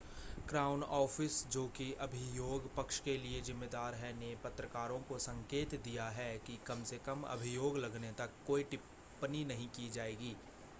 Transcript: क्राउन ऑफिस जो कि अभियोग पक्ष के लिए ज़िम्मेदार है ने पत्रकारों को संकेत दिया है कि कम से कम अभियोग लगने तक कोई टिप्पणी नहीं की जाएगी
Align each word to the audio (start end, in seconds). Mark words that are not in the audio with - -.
क्राउन 0.49 0.83
ऑफिस 0.83 1.33
जो 1.47 1.65
कि 1.75 1.91
अभियोग 2.01 2.65
पक्ष 2.75 2.99
के 2.99 3.15
लिए 3.17 3.41
ज़िम्मेदार 3.41 3.95
है 3.95 4.11
ने 4.15 4.33
पत्रकारों 4.43 4.99
को 5.03 5.19
संकेत 5.19 5.75
दिया 5.83 6.09
है 6.11 6.31
कि 6.47 6.57
कम 6.65 6.83
से 6.85 6.97
कम 7.05 7.21
अभियोग 7.29 7.77
लगने 7.77 8.11
तक 8.17 8.33
कोई 8.47 8.63
टिप्पणी 8.65 9.45
नहीं 9.45 9.69
की 9.71 9.89
जाएगी 9.91 10.35